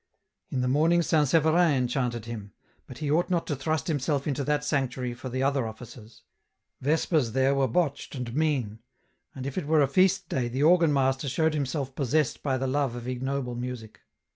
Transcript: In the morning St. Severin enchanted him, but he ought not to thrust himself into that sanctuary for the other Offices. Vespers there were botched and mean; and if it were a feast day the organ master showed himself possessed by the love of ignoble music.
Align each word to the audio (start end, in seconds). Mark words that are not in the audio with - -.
In 0.49 0.61
the 0.61 0.67
morning 0.67 1.03
St. 1.03 1.27
Severin 1.27 1.73
enchanted 1.73 2.25
him, 2.25 2.53
but 2.87 2.97
he 2.97 3.11
ought 3.11 3.29
not 3.29 3.45
to 3.45 3.55
thrust 3.55 3.85
himself 3.85 4.25
into 4.25 4.43
that 4.45 4.65
sanctuary 4.65 5.13
for 5.13 5.29
the 5.29 5.43
other 5.43 5.67
Offices. 5.67 6.23
Vespers 6.81 7.33
there 7.33 7.53
were 7.53 7.67
botched 7.67 8.15
and 8.15 8.33
mean; 8.33 8.79
and 9.35 9.45
if 9.45 9.59
it 9.59 9.67
were 9.67 9.83
a 9.83 9.87
feast 9.87 10.27
day 10.27 10.47
the 10.47 10.63
organ 10.63 10.91
master 10.91 11.29
showed 11.29 11.53
himself 11.53 11.93
possessed 11.93 12.41
by 12.41 12.57
the 12.57 12.65
love 12.65 12.95
of 12.95 13.07
ignoble 13.07 13.53
music. 13.53 13.99